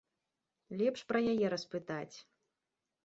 [0.79, 2.17] Лепш пра яе распытаць.